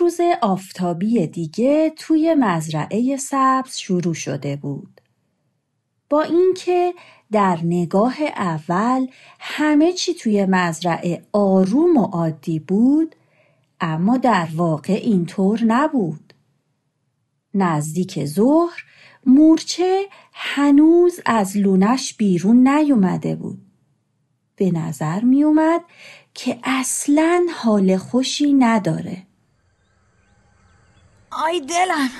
روز 0.00 0.20
آفتابی 0.42 1.26
دیگه 1.26 1.92
توی 1.96 2.34
مزرعه 2.34 3.16
سبز 3.16 3.76
شروع 3.76 4.14
شده 4.14 4.56
بود. 4.56 5.00
با 6.10 6.22
اینکه 6.22 6.94
در 7.32 7.58
نگاه 7.64 8.16
اول 8.36 9.06
همه 9.40 9.92
چی 9.92 10.14
توی 10.14 10.46
مزرعه 10.46 11.22
آروم 11.32 11.96
و 11.96 12.04
عادی 12.04 12.58
بود 12.58 13.16
اما 13.80 14.16
در 14.16 14.48
واقع 14.54 14.92
اینطور 14.92 15.60
نبود. 15.64 16.34
نزدیک 17.54 18.24
ظهر 18.24 18.84
مورچه 19.26 20.06
هنوز 20.32 21.20
از 21.26 21.56
لونش 21.56 22.14
بیرون 22.14 22.68
نیومده 22.68 23.36
بود. 23.36 23.62
به 24.56 24.70
نظر 24.70 25.20
میومد 25.20 25.80
که 26.34 26.58
اصلا 26.64 27.46
حال 27.54 27.96
خوشی 27.96 28.52
نداره. 28.52 29.29
آی 31.44 31.60
دلم. 31.60 32.10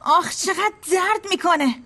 آخ 0.00 0.30
چقدر 0.36 0.72
درد 0.92 1.26
می‌کنه. 1.30 1.82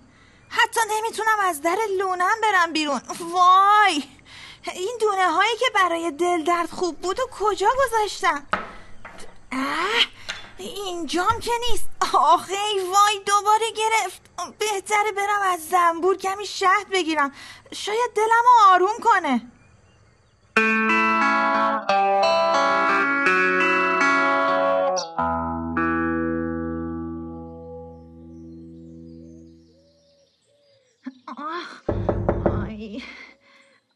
حتی 0.48 0.80
نمی‌تونم 0.90 1.40
از 1.40 1.62
در 1.62 1.78
لونم 1.98 2.34
برم 2.42 2.72
بیرون. 2.72 3.00
وای! 3.20 4.04
این 4.74 4.98
دونه 5.00 5.30
هایی 5.30 5.56
که 5.60 5.66
برای 5.74 6.10
دل 6.10 6.44
درد 6.44 6.70
خوب 6.70 7.00
بود 7.00 7.20
و 7.20 7.22
کجا 7.32 7.68
گذاشتم؟ 7.86 8.46
اه 9.52 10.06
اینجام 10.58 11.40
که 11.40 11.50
نیست. 11.70 11.88
آخه 12.14 12.52
ای 12.52 12.80
وای 12.80 13.20
دوباره 13.26 13.66
گرفت. 13.76 14.22
بهتره 14.58 15.12
برم 15.12 15.42
از 15.42 15.68
زنبور 15.68 16.16
کمی 16.16 16.46
شهد 16.46 16.88
بگیرم. 16.92 17.32
شاید 17.72 18.10
دلم 18.14 18.44
رو 18.44 18.72
آروم 18.72 18.96
کنه. 19.02 19.50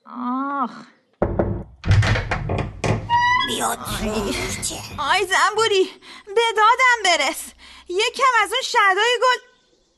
آخ 0.06 0.70
بیاد 3.48 3.78
آی 4.98 5.26
زنبوری 5.26 5.90
به 6.26 6.42
دادم 6.56 7.02
برس 7.04 7.42
یکم 7.88 8.32
از 8.42 8.52
اون 8.52 8.62
شدای 8.62 9.18
گل 9.22 9.48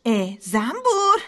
اه 0.04 0.40
زنبور 0.40 1.22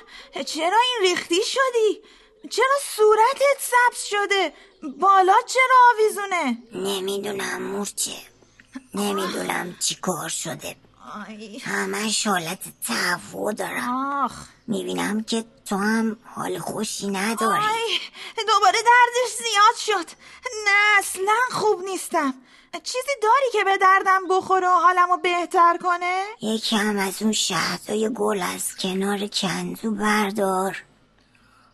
چرا 0.46 0.78
این 0.78 1.10
ریختی 1.10 1.42
شدی؟ 1.44 2.02
چرا 2.50 2.76
صورتت 2.96 3.58
سبز 3.60 4.04
شده؟ 4.04 4.52
بالا 5.00 5.34
چرا 5.46 5.76
آویزونه؟ 5.94 6.58
نمی‌دونم 6.72 7.62
مورچه 7.62 8.16
نمی‌دونم 8.94 9.76
چی 9.80 9.94
کار 9.94 10.28
شده 10.28 10.76
آی. 11.28 11.58
همش 11.58 12.26
حالت 12.26 12.58
تهوع 12.86 13.52
دارم. 13.52 14.22
آخ. 14.24 14.32
می‌بینم 14.66 15.22
که 15.22 15.44
تو 15.64 15.76
هم 15.76 16.16
حال 16.24 16.58
خوشی 16.58 17.06
نداری. 17.06 17.62
آی 17.62 17.98
دوباره 18.48 18.78
دردش 18.78 19.36
زیاد 19.38 19.76
شد. 19.76 20.10
نه 20.64 20.98
اصلا 20.98 21.38
خوب 21.50 21.82
نیستم. 21.84 22.34
چیزی 22.82 23.12
داری 23.22 23.46
که 23.52 23.64
به 23.64 23.78
دردم 23.78 24.20
بخوره 24.30 24.68
و 24.68 24.70
حالمو 24.70 25.16
بهتر 25.16 25.78
کنه؟ 25.82 26.24
یکم 26.40 26.98
از 26.98 27.22
اون 27.22 27.32
شهدای 27.32 28.10
گل 28.14 28.42
از 28.42 28.76
کنار 28.76 29.26
کندو 29.26 29.90
بردار. 29.90 30.82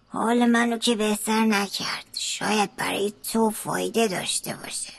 حال 0.08 0.47
منو 0.47 0.78
که 0.78 0.97
بهتر 0.97 1.41
نکرد. 1.41 2.06
شاید 2.19 2.76
برای 2.76 3.12
تو 3.32 3.50
فایده 3.50 4.08
داشته 4.08 4.54
باشه. 4.54 4.92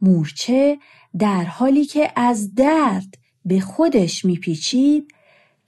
مورچه 0.00 0.78
در 1.18 1.44
حالی 1.44 1.84
که 1.84 2.12
از 2.16 2.54
درد 2.54 3.14
به 3.44 3.60
خودش 3.60 4.24
میپیچید 4.24 5.12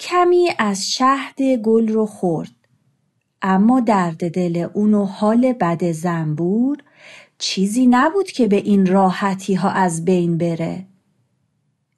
کمی 0.00 0.48
از 0.58 0.90
شهد 0.90 1.42
گل 1.42 1.88
رو 1.88 2.06
خورد. 2.06 2.50
اما 3.42 3.80
درد 3.80 4.30
دل 4.30 4.68
اون 4.74 4.94
و 4.94 5.04
حال 5.04 5.52
بد 5.52 5.92
زنبور 5.92 6.78
چیزی 7.38 7.86
نبود 7.86 8.30
که 8.30 8.48
به 8.48 8.56
این 8.56 8.86
راحتی 8.86 9.54
ها 9.54 9.70
از 9.70 10.04
بین 10.04 10.38
بره. 10.38 10.86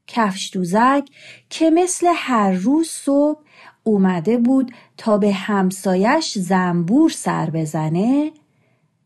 کفش 0.07 0.51
دوزک 0.53 1.09
که 1.51 1.71
مثل 1.71 2.07
هر 2.17 2.53
روز 2.53 2.89
صبح 2.89 3.41
اومده 3.85 4.39
بود 4.39 4.73
تا 4.97 5.19
به 5.19 5.33
همسایش 5.33 6.39
زنبور 6.39 7.11
سر 7.11 7.51
بزنه 7.51 8.33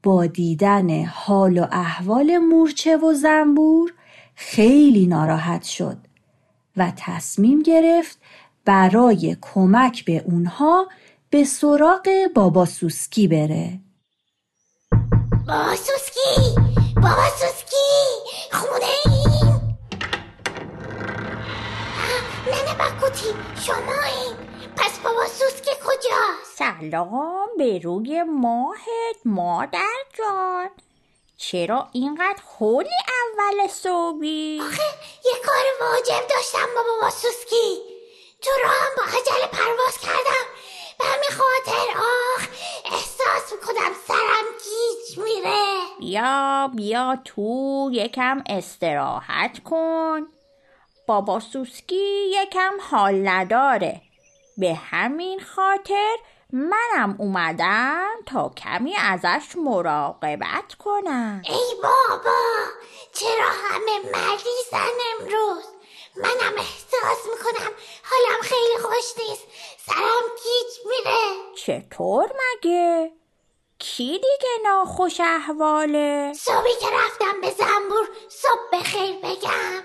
با 0.07 0.27
دیدن 0.27 1.05
حال 1.05 1.59
و 1.59 1.67
احوال 1.73 2.39
مورچه 2.39 2.97
و 2.97 3.13
زنبور 3.15 3.93
خیلی 4.35 5.07
ناراحت 5.07 5.63
شد 5.63 5.97
و 6.77 6.93
تصمیم 6.97 7.63
گرفت 7.63 8.19
برای 8.65 9.37
کمک 9.41 10.05
به 10.05 10.23
اونها 10.27 10.89
به 11.31 11.45
سراغ 11.45 12.09
بابا 12.35 12.65
سوسکی 12.65 13.29
بره. 13.29 13.81
بابا 15.47 15.75
سوسکی! 15.77 16.61
بابا 16.95 17.29
سوسکی! 17.39 17.77
خونه 18.53 18.93
ایم! 19.07 19.79
ننه 22.47 22.75
بکوتی 22.75 23.29
شما 23.61 24.03
این 24.05 24.37
پس 24.77 24.99
بابا 24.99 25.27
سوسکی 25.27 25.71
کجاست؟ 25.85 26.81
سلام. 26.81 27.46
به 27.59 27.79
روی 27.79 28.23
ماهت 28.23 29.17
مادر 29.25 29.97
جان. 30.19 30.71
چرا 31.37 31.89
اینقدر 31.93 32.43
هولی 32.59 32.89
اول 33.09 33.67
صبحی؟ 33.69 34.61
آخه 34.61 34.83
یه 35.25 35.33
کار 35.47 35.91
واجب 35.91 36.27
داشتم 36.29 36.67
با 36.75 36.83
بابا 36.83 37.11
سوسکی. 37.11 37.79
تو 38.43 38.51
راهم 38.65 38.93
با 38.97 39.03
عجله 39.03 39.47
پرواز 39.53 39.99
کردم. 39.99 40.47
به 40.99 41.05
همین 41.05 41.31
خاطر 41.31 41.99
آخ 41.99 42.49
احساس 42.85 43.53
می‌کنم 43.53 43.93
سرم 44.09 44.45
گیج 44.65 45.19
میره. 45.19 45.65
بیا 45.99 46.71
بیا 46.75 47.19
تو 47.25 47.91
یکم 47.93 48.43
استراحت 48.49 49.65
کن. 49.65 50.27
بابا 51.07 51.41
سوسکی 51.41 52.31
یکم 52.43 52.73
حال 52.91 53.29
نداره. 53.29 54.01
به 54.59 54.75
همین 54.75 55.41
خاطر 55.41 56.17
منم 56.57 57.17
اومدم 57.19 58.15
تا 58.27 58.49
کمی 58.49 58.97
ازش 58.97 59.57
مراقبت 59.57 60.75
کنم. 60.79 61.43
ای 61.45 61.75
بابا 61.83 62.41
چرا 63.13 63.49
همه 63.49 63.99
مریضن 63.99 64.97
امروز؟ 65.13 65.65
منم 66.17 66.59
احساس 66.59 67.27
می‌کنم 67.31 67.73
حالم 68.05 68.41
خیلی 68.43 68.79
خوش 68.83 69.29
نیست. 69.29 69.43
سرم 69.87 70.27
گیج 70.43 70.87
میره. 70.87 71.55
چطور 71.57 72.25
مگه؟ 72.25 73.13
کی 73.79 74.13
دیگه 74.13 74.51
ناخوش 74.65 75.21
احواله؟ 75.21 76.33
صبحی 76.33 76.75
که 76.81 76.87
رفتم 76.93 77.41
به 77.41 77.51
زنبور 77.51 78.09
صبح 78.29 78.81
بخیر 78.81 79.17
بگم. 79.17 79.83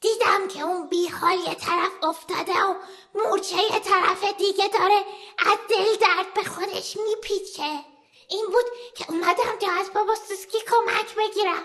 دیدم 0.00 0.48
که 0.48 0.62
اون 0.62 0.88
بیحال 0.88 1.38
یه 1.38 1.54
طرف 1.54 2.04
افتاده 2.04 2.52
و 2.52 2.74
مورچه 3.14 3.56
یه 3.56 3.80
طرف 3.80 4.24
دیگه 4.38 4.68
داره 4.68 5.04
از 5.38 5.58
دل 5.70 5.96
درد 6.00 6.34
به 6.34 6.42
خودش 6.50 6.96
میپیچه 6.96 7.84
این 8.30 8.46
بود 8.46 8.64
که 8.94 9.10
اومدم 9.10 9.58
تا 9.60 9.72
از 9.80 9.90
بابا 9.94 10.14
سوسکی 10.14 10.58
کمک 10.58 11.14
بگیرم 11.16 11.62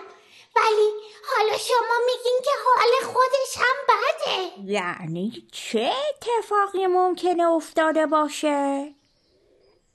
ولی 0.56 0.90
حالا 1.36 1.58
شما 1.58 1.96
میگین 2.06 2.40
که 2.44 2.50
حال 2.66 3.12
خودش 3.12 3.56
هم 3.56 3.76
بده 3.88 4.70
یعنی 4.72 5.48
چه 5.52 5.92
اتفاقی 6.08 6.86
ممکنه 6.86 7.48
افتاده 7.48 8.06
باشه؟ 8.06 8.94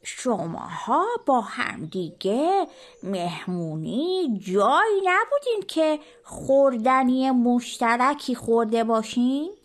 شماها 0.04 1.06
با 1.26 1.42
همدیگه 1.42 2.68
مهمونی 3.04 4.40
جایی 4.42 5.02
نبودین 5.04 5.62
که 5.68 6.00
خوردنی 6.24 7.32
مشترکی 7.32 8.36
خورده 8.36 8.84
باشین؟ 8.84 9.59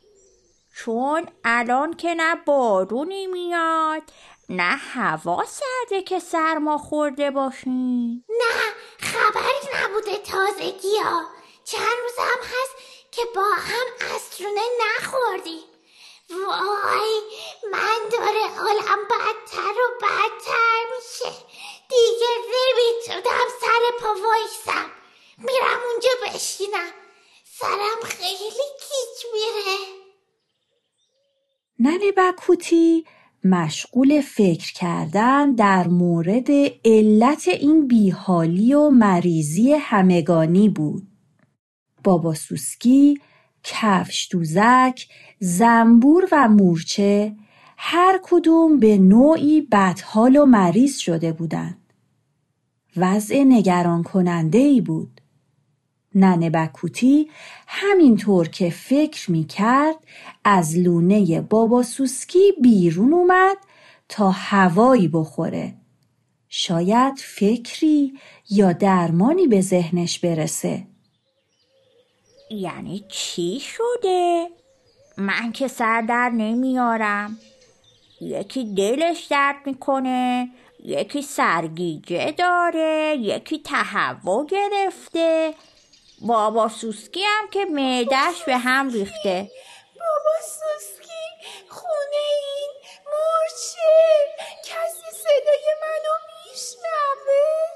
چون 0.76 1.28
الان 1.44 1.94
که 1.96 2.14
نه 2.14 2.34
بارونی 2.34 3.26
میاد 3.26 4.02
نه 4.48 4.76
هوا 4.94 5.44
سرده 5.44 6.02
که 6.02 6.18
سرما 6.18 6.78
خورده 6.78 7.30
باشین 7.30 8.24
نه 8.28 8.74
خبری 8.98 9.84
نبوده 9.84 10.16
تازگی 10.18 10.98
ها. 11.04 11.22
چند 11.64 11.98
روز 12.02 12.18
هم 12.18 12.40
هست 12.40 12.74
که 13.10 13.22
با 13.34 13.42
هم 13.42 14.14
اسرونه 14.14 14.60
نخوردیم. 14.80 15.64
وای 16.30 17.20
من 17.72 18.08
داره 18.12 18.46
حالم 18.56 19.04
بدتر 19.04 19.72
و 19.72 19.98
بدتر 20.02 20.84
میشه 20.96 21.36
دیگه 21.88 22.28
نمی‌تونم 22.54 23.46
سر 23.60 23.98
پا 24.00 24.08
وایسم 24.08 24.90
میرم 25.38 25.80
اونجا 25.90 26.10
بشینم 26.26 26.92
سرم 27.44 28.00
خیلی 28.08 28.50
گیج 28.50 29.32
میره 29.32 30.04
مشغول 33.44 34.20
فکر 34.20 34.72
کردن 34.72 35.54
در 35.54 35.88
مورد 35.88 36.48
علت 36.84 37.48
این 37.48 37.86
بیحالی 37.86 38.74
و 38.74 38.90
مریضی 38.90 39.72
همگانی 39.72 40.68
بود. 40.68 41.06
بابا 42.04 42.34
سوسکی، 42.34 43.20
کفش 43.64 44.28
دوزک، 44.30 45.08
زنبور 45.38 46.28
و 46.32 46.48
مورچه 46.48 47.36
هر 47.76 48.20
کدوم 48.22 48.78
به 48.78 48.98
نوعی 48.98 49.60
بدحال 49.60 50.36
و 50.36 50.46
مریض 50.46 50.96
شده 50.96 51.32
بودند. 51.32 51.92
وضع 52.96 53.44
نگران 53.44 54.02
کننده 54.02 54.58
ای 54.58 54.80
بود. 54.80 55.20
ننه 56.14 56.50
بکوتی 56.50 57.30
همینطور 57.66 58.48
که 58.48 58.70
فکر 58.70 59.30
می 59.30 59.44
کرد 59.44 59.96
از 60.44 60.78
لونه 60.78 61.40
بابا 61.40 61.82
سوسکی 61.82 62.52
بیرون 62.62 63.12
اومد 63.12 63.56
تا 64.08 64.30
هوایی 64.30 65.08
بخوره. 65.08 65.74
شاید 66.48 67.18
فکری 67.18 68.12
یا 68.50 68.72
درمانی 68.72 69.46
به 69.46 69.60
ذهنش 69.60 70.18
برسه. 70.18 70.86
یعنی 72.50 73.04
چی 73.08 73.60
شده؟ 73.60 74.46
من 75.18 75.52
که 75.52 75.68
سر 75.68 76.00
در 76.00 76.30
نمیارم 76.30 77.38
یکی 78.20 78.74
دلش 78.74 79.26
درد 79.30 79.56
می‌کنه 79.66 80.48
یکی 80.84 81.22
سرگیجه 81.22 82.32
داره 82.38 83.16
یکی 83.20 83.58
تهوع 83.58 84.46
گرفته 84.46 85.54
بابا 86.20 86.68
سوسکی 86.68 87.20
هم 87.22 87.50
که 87.50 87.64
معدش 87.64 88.42
به 88.46 88.58
هم 88.58 88.88
ریخته. 88.88 89.50
بابا 89.94 90.36
سوسکی 90.40 91.50
خونه 91.68 92.24
این 92.42 92.70
مرچه. 93.06 94.26
کسی 94.64 95.18
صدای 95.18 95.66
منو 95.82 96.14
میشنوه؟ 96.44 97.74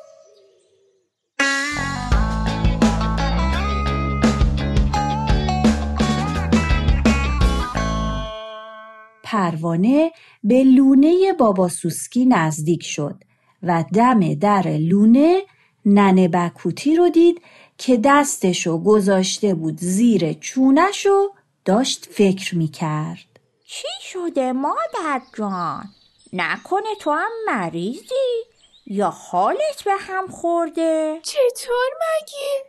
پروانه 9.23 10.13
به 10.45 10.65
لونه 10.65 11.33
بابا 11.39 11.69
سوسکی 11.69 12.27
نزدیک 12.27 12.85
شد 12.85 13.25
و 13.63 13.85
دم 13.95 14.35
در 14.35 14.69
لونه 14.69 15.43
ننه 15.87 16.29
بکوتی 16.29 16.97
رو 16.97 17.09
دید 17.09 17.43
که 17.79 18.01
دستشو 18.05 18.79
گذاشته 18.79 19.55
بود 19.55 19.77
زیر 19.79 20.33
چونشو 20.33 21.29
داشت 21.65 22.07
فکر 22.13 22.55
می‌کرد 22.55 23.41
چی 23.67 23.89
شده 24.03 24.53
مادر 24.53 25.23
جان؟ 25.39 25.85
نکنه 26.33 26.95
تو 27.01 27.11
هم 27.11 27.31
مریضی؟ 27.47 28.45
یا 28.87 29.11
حالت 29.11 29.83
به 29.85 29.95
هم 29.95 30.29
خورده؟ 30.29 31.21
چطور 31.23 31.91
مگه؟ 32.01 32.65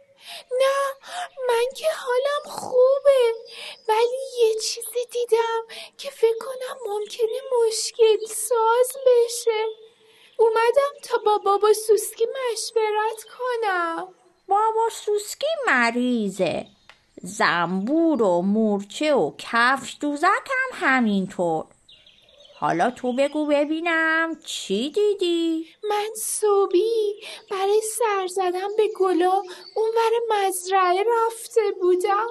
نه 0.52 1.08
من 1.48 1.66
که 1.76 1.86
حالم 1.96 2.58
خوبه 2.58 3.34
ولی 3.90 4.48
یه 4.48 4.54
چیزی 4.54 5.06
دیدم 5.12 5.64
که 5.98 6.10
فکر 6.10 6.38
کنم 6.40 6.94
ممکنه 6.94 7.40
مشکل 7.68 8.26
ساز 8.28 8.98
بشه 9.06 9.66
اومدم 10.38 11.00
تا 11.04 11.18
با 11.26 11.38
بابا 11.38 11.74
سوسکی 11.74 12.26
مشورت 12.26 13.24
کنم 13.24 14.16
بابا 14.50 14.90
سوسکی 14.92 15.48
مریضه. 15.68 16.66
زنبور 17.24 18.22
و 18.22 18.42
مورچه 18.42 19.14
و 19.14 19.32
کفش 19.38 19.98
دوزک 20.02 20.28
هم 20.28 20.88
همینطور. 20.88 21.66
حالا 22.60 22.92
تو 22.92 23.14
بگو 23.14 23.46
ببینم 23.46 24.40
چی 24.46 24.90
دیدی؟ 24.90 25.68
من 25.90 26.10
صبحی 26.16 27.22
برای 27.52 27.82
سر 27.82 28.28
زدن 28.28 28.76
به 28.78 28.88
گلا 29.00 29.44
اونور 29.76 30.12
مزرعه 30.30 31.04
رفته 31.04 31.62
بودم. 31.82 32.28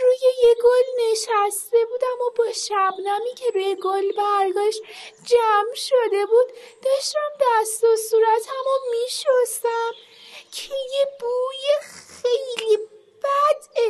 روی 0.00 0.18
یه 0.44 0.54
گل 0.64 1.10
نشسته 1.10 1.78
بودم 1.90 2.26
و 2.26 2.30
با 2.38 2.52
شبنمی 2.52 3.34
که 3.36 3.50
روی 3.54 3.76
گل 3.82 4.12
برگاش 4.12 4.80
جمع 5.24 5.74
شده 5.74 6.26
بود 6.26 6.46
داشتم 6.84 7.30
دست 7.40 7.84
و 7.84 7.96
صورتم 7.96 8.64
و 8.66 8.90
میشستم. 8.90 9.92
که 10.52 10.74
یه 10.74 11.06
بوی 11.20 11.92
خیلی 12.22 12.76
بد 13.22 13.80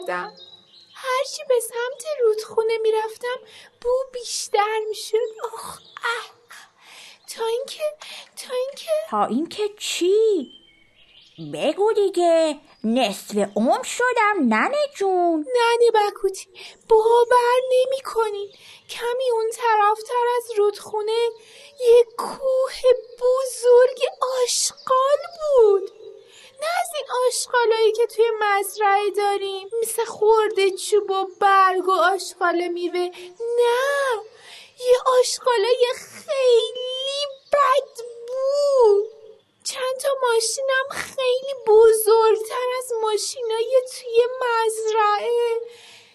کردم. 0.00 0.36
هرچی 0.94 1.42
به 1.48 1.60
سمت 1.60 2.04
رودخونه 2.20 2.78
می‌رفتم 2.78 3.36
بو 3.80 4.04
بیشتر 4.12 4.80
می‌شد. 4.88 5.16
آخ 5.44 5.78
اه 6.04 6.30
تا 7.36 7.46
اینکه 7.46 7.82
تا 8.36 8.54
اینکه 8.54 8.90
تا 9.10 9.24
اینکه 9.24 9.68
چی؟ 9.78 10.52
بگو 11.54 11.92
دیگه. 11.92 12.60
نصف 12.84 13.36
عمر 13.56 13.82
شدم 13.82 14.36
ننه 14.38 14.86
جون. 14.94 15.46
ننه 15.54 15.90
بکوتی 16.10 16.48
باور 16.88 17.60
نمی 17.72 18.00
کنین 18.00 18.52
کمی 18.90 19.30
اون 19.32 19.50
طرفتر 19.50 20.24
از 20.36 20.58
رودخونه 20.58 21.28
یه 21.80 22.04
کوه 22.18 22.80
بزرگ 23.20 23.98
آشغال 24.42 25.18
بود 25.36 25.90
نه 26.60 26.66
از 26.80 26.88
این 26.96 27.06
آشغالایی 27.28 27.92
که 27.92 28.06
توی 28.06 28.24
مزرعه 28.70 29.10
داریم. 29.10 29.68
مثل 29.82 30.04
خورده 30.04 30.70
چوب 30.70 31.10
و 31.10 31.26
برگ 31.40 31.88
و 31.88 31.92
آشغال 31.92 32.68
میوه. 32.68 33.10
نه 33.40 34.20
یه 34.80 34.96
آشغالای 35.20 35.86
خیلی 35.96 37.26
بد 37.52 38.04
بود. 38.28 39.10
چند 39.64 39.96
تا 40.02 40.08
ماشینم 40.22 40.88
خیلی 40.90 41.54
بزرگتر 41.66 42.66
از 42.78 42.92
ماشینای 43.02 43.82
توی 43.92 44.20
مزرعه. 44.40 45.60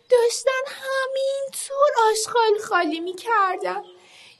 داشتن 0.10 0.62
همینطور 0.68 2.10
آشغال 2.12 2.58
خالی 2.58 3.00
می‌کردن. 3.00 3.84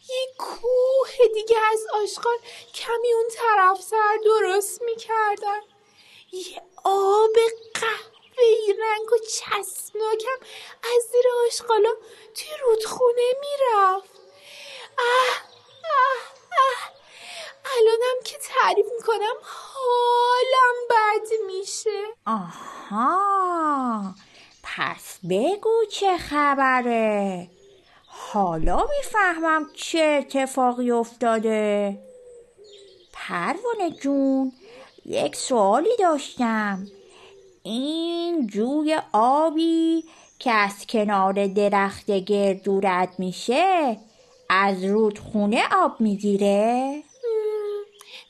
یه 0.10 0.28
کوه 0.38 1.28
دیگه 1.34 1.58
از 1.74 1.88
آشغال 1.94 2.38
کمی 2.74 3.14
اون 3.14 3.28
طرف 3.32 3.82
سر 3.82 4.18
درست 4.26 4.82
می‌کردن. 4.82 5.62
یه 6.32 6.62
آب 6.86 7.36
قهوه‌ای 7.74 8.76
رنگ 8.80 9.14
و 9.14 9.18
چسبناکم. 9.18 10.40
از 10.84 11.04
زیر 11.12 11.26
آشغالا 11.48 11.90
توی 12.36 12.50
رودخونه 12.62 13.22
می‌رفت. 13.40 14.10
اه 14.98 15.36
اه 15.84 16.22
اه. 16.52 16.92
الانم 17.78 18.24
که 18.26 18.38
تعریف 18.38 18.86
می‌کنم 18.98 19.36
حالم 19.42 20.76
بد 20.90 21.28
میشه. 21.48 22.04
آها. 22.26 24.16
پس 24.64 25.18
بگو 25.30 25.86
چه 25.92 26.18
خبره. 26.18 27.50
حالا 28.08 28.88
می‌فهمم 28.98 29.70
چه 29.74 30.00
اتفاقی 30.00 30.92
افتاده. 30.92 31.98
پروانه 33.14 33.92
جون 34.02 34.52
یک 35.06 35.36
سوالی 35.36 35.96
داشتم 36.00 36.88
این 37.64 38.48
جوی 38.48 38.98
آبی 39.14 40.04
که 40.40 40.52
از 40.52 40.88
کنار 40.90 41.48
درخت 41.48 42.12
گردو 42.12 42.80
رد 42.80 43.14
میشه 43.18 43.98
از 44.50 44.84
رودخونه 44.84 45.64
آب 45.72 46.02
می‌گیره؟ 46.02 47.04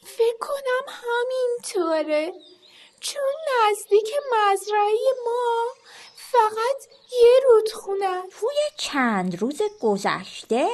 فکر 0.04 0.38
کنم 0.40 0.86
همینطوره 0.88 2.34
چون 3.00 3.34
نزدیک 3.70 4.14
مزرعه 4.32 4.98
ما 5.26 5.66
فقط 6.16 6.88
یه 7.12 7.32
رودخونه 7.50 8.22
توی 8.40 8.58
چند 8.78 9.42
روز 9.42 9.62
گذشته 9.82 10.68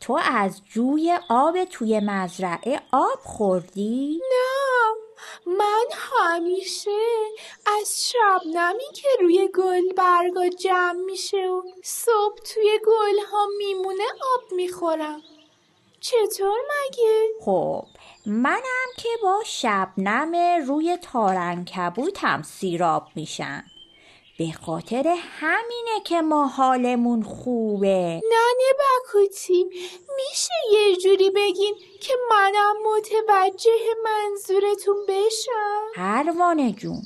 تو 0.00 0.18
از 0.24 0.60
جوی 0.64 1.18
آب 1.28 1.64
توی 1.64 2.00
مزرعه 2.00 2.80
آب 2.92 3.18
خوردی؟ 3.22 4.20
نه 4.30 5.05
من 5.46 5.84
همیشه 5.92 6.90
از 7.80 8.10
شبنمی 8.10 8.92
که 8.94 9.08
روی 9.20 9.48
گل 9.54 9.92
برگا 9.92 10.48
جمع 10.48 11.00
میشه 11.06 11.46
و 11.48 11.62
صبح 11.84 12.38
توی 12.54 12.80
گل 12.86 13.24
ها 13.32 13.46
میمونه 13.58 14.04
آب 14.04 14.52
می‌خورم 14.52 15.22
چطور 16.00 16.58
مگه؟ 16.58 17.28
خب 17.40 17.84
منم 18.26 18.88
که 18.96 19.08
با 19.22 19.42
شبنم 19.46 20.62
روی 20.66 20.96
تارنکبوتم 20.96 22.42
سیراب 22.42 23.06
میشم 23.14 23.64
به 24.38 24.52
خاطر 24.66 25.14
همینه 25.40 26.00
که 26.04 26.20
ما 26.22 26.46
حالمون 26.46 27.22
خوبه. 27.22 28.20
ننه 28.24 28.72
بکوتی 28.80 29.64
میشه 30.16 30.54
یه 30.72 30.96
جوری 30.96 31.30
بگین 31.30 31.74
که 32.00 32.12
منم 32.30 32.74
متوجه 32.96 33.70
منظورتون 34.04 34.96
بشم؟ 35.08 35.82
پروانه 35.94 36.72
جون 36.72 37.02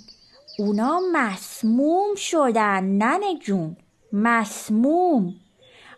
اونا 0.58 1.00
مسموم 1.12 2.14
شدن 2.14 2.84
ننه 2.84 3.38
جون. 3.38 3.76
مسموم. 4.12 5.34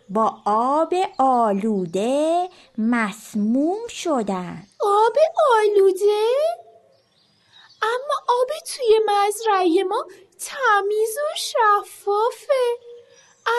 با 0.09 0.37
آب 0.45 0.93
آلوده 1.17 2.49
مسموم 2.77 3.87
شدن. 3.89 4.63
آب 4.81 5.15
آلوده؟ 5.57 6.62
اما 7.83 8.39
آب 8.41 8.49
توی 8.75 8.99
مزرعه 9.07 9.83
ما 9.83 10.05
تمیز 10.39 11.17
و 11.17 11.35
شفافه. 11.35 12.77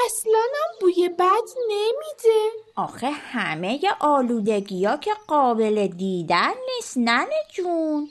اصلا 0.07 0.39
هم 0.39 0.79
بوی 0.81 1.09
بد 1.09 1.49
نمیده. 1.69 2.51
آخه 2.77 3.11
همه 3.11 3.81
آلودگی 4.01 4.85
ها 4.85 4.97
که 4.97 5.11
قابل 5.27 5.87
دیدن 5.87 6.53
نیست 6.77 6.99
ننه 6.99 7.41
جون. 7.53 8.11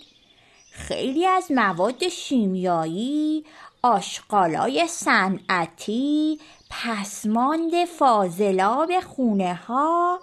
خیلی 0.72 1.26
از 1.26 1.52
مواد 1.52 2.08
شیمیایی 2.08 3.46
آشغالای 3.84 4.88
صنعتی 4.88 6.40
پسماند 6.70 7.86
فاضلاب 7.86 9.00
خونه 9.00 9.54
ها 9.54 10.20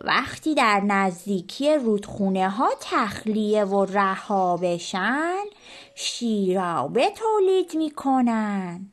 وقتی 0.00 0.54
در 0.54 0.80
نزدیکی 0.80 1.74
رودخونه 1.74 2.48
ها 2.48 2.68
تخلیه 2.80 3.64
و 3.64 3.84
رها 3.84 4.56
بشن 4.56 5.44
شیرابه 5.94 7.10
تولید 7.10 7.74
می‌کنن 7.74 8.86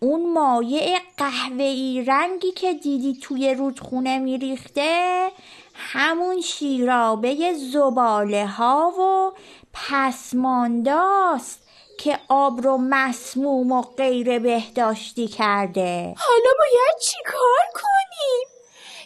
اون 0.00 0.32
مایع 0.32 0.98
قهوه‌ای 1.16 2.04
رنگی 2.06 2.52
که 2.52 2.74
دیدی 2.74 3.18
توی 3.22 3.54
رودخونه 3.54 4.18
میریخته 4.18 5.28
همون 5.74 6.40
شیرابه 6.40 7.52
زباله 7.72 8.46
ها 8.46 8.92
و 8.98 9.32
پسمانداست 9.72 11.62
که 11.98 12.18
آب 12.28 12.60
رو 12.60 12.78
مسموم 12.78 13.72
و 13.72 13.82
غیر 13.82 14.38
بهداشتی 14.38 15.28
کرده 15.28 16.14
حالا 16.16 16.50
باید 16.58 16.98
چی 17.02 17.16
کار 17.26 17.82
کنیم؟ 17.82 17.91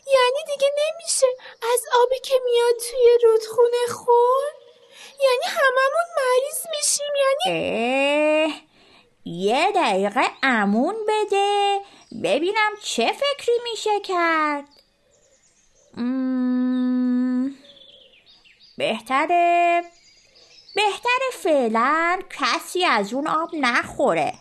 یعنی 0.06 0.54
دیگه 0.54 0.68
نمیشه. 0.68 1.26
از 1.74 1.82
آبی 2.02 2.18
که 2.18 2.34
میاد 2.44 2.76
توی 2.90 3.18
رودخونه 3.22 3.86
خور؟ 3.94 4.52
یعنی 5.24 5.46
هممون 5.46 6.06
مریض 6.16 6.66
میشیم 6.70 7.12
یعنی 7.24 8.66
یه 9.24 9.72
دقیقه 9.74 10.30
امون 10.42 10.96
بده. 11.08 11.80
ببینم 12.22 12.70
چه 12.82 13.12
فکری 13.12 13.54
میشه 13.70 14.00
کرد. 14.00 14.64
بهتره 18.78 19.82
بهتره 20.74 21.30
فعلا 21.32 22.22
کسی 22.30 22.84
از 22.84 23.12
اون 23.12 23.26
آب 23.26 23.48
نخوره. 23.52 24.32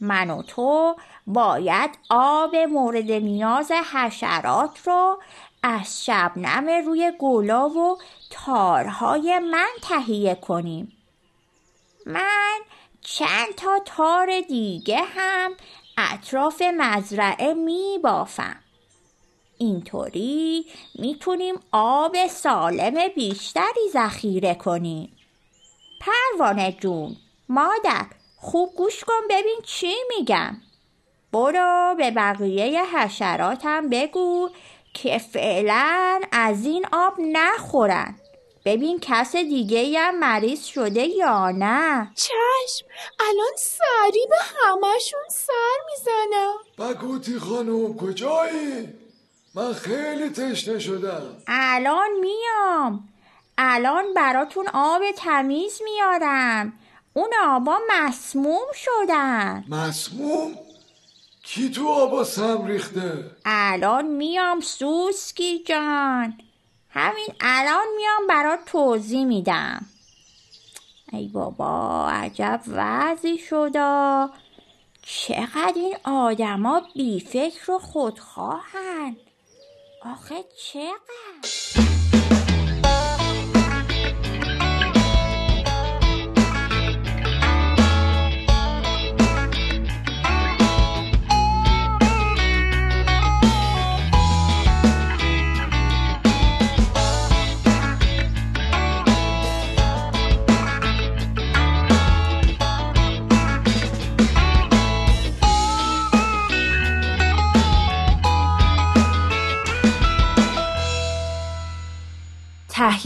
من 0.00 0.30
و 0.30 0.42
تو 0.42 0.96
باید 1.28 1.90
آب 2.10 2.56
مورد 2.56 3.12
نیاز 3.12 3.72
حشرات 3.72 4.88
رو 4.88 5.18
از 5.62 6.04
شبنم 6.04 6.86
روی 6.86 7.12
گلا 7.18 7.68
و 7.68 7.98
تارهای 8.30 9.38
من 9.38 9.68
تهیه 9.82 10.34
کنیم. 10.34 10.92
من 12.06 12.58
چند 13.00 13.54
تا 13.56 13.78
تار 13.84 14.40
دیگه 14.40 15.00
هم 15.02 15.52
اطراف 15.98 16.62
مزرعه 16.62 17.54
می 17.54 17.98
بافم 18.02 18.60
اینطوری 19.58 20.66
می‌تونیم 20.94 21.54
آب 21.72 22.26
سالم 22.26 23.08
بیشتری 23.14 23.88
ذخیره 23.92 24.54
کنیم. 24.54 25.16
پروانه 26.00 26.72
جون 26.72 27.16
مادر 27.48 28.06
خوب 28.36 28.74
گوش 28.76 29.04
کن 29.04 29.22
ببین 29.30 29.58
چی 29.64 29.94
میگم. 30.18 30.56
برو 31.32 31.94
به 31.98 32.10
بقیه 32.10 32.84
حشراتم 32.84 33.88
بگو 33.88 34.50
که 34.94 35.18
فعلا 35.18 36.20
از 36.32 36.66
این 36.66 36.86
آب 36.92 37.14
نخورن. 37.18 38.14
ببین 38.64 38.98
کس 39.00 39.36
دیگه 39.36 39.98
هم 39.98 40.18
مریض 40.18 40.64
شده 40.64 41.06
یا 41.06 41.50
نه؟ 41.50 42.10
چشم 42.14 42.86
الان 43.20 43.52
سری 43.56 44.26
به 44.30 44.36
همشون 44.60 45.24
سر 45.30 45.76
می‌زنم. 45.90 46.88
بگوتی 46.94 47.38
خانم 47.38 47.96
کجایی؟ 47.96 48.88
من 49.54 49.72
خیلی 49.72 50.30
تشنه 50.30 50.78
شدم. 50.78 51.36
الان 51.46 52.10
میام. 52.20 53.08
الان 53.58 54.14
براتون 54.14 54.68
آب 54.74 55.02
تمیز 55.16 55.82
میارم. 55.84 56.72
اون 57.14 57.30
آبا 57.44 57.78
مسموم 57.88 58.66
شدن. 58.74 59.64
مسموم؟ 59.68 60.54
کی 61.50 61.70
تو 61.70 61.88
آبا 61.88 62.24
سم 62.24 62.66
ریخته؟ 62.66 63.30
الان 63.44 64.06
میام 64.06 64.60
سوسکی 64.60 65.64
جان. 65.66 66.38
همین 66.90 67.28
الان 67.40 67.86
میام 67.96 68.26
برات 68.28 68.58
توضیح 68.66 69.24
میدم. 69.24 69.86
ای 71.12 71.28
بابا 71.28 72.08
عجب 72.08 72.60
وضعی 72.68 73.38
شدا 73.38 74.30
چقدر 75.02 75.72
این 75.76 75.96
آدما 76.04 76.82
بیفکر 76.94 77.70
و 77.70 77.78
خودخواهن. 77.78 79.16
آخه 80.04 80.44
چقدر؟ 80.72 81.87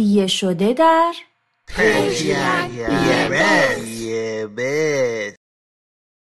تهیه 0.02 0.26
شده 0.26 0.72
در 0.72 1.12
پرژین 1.68 2.36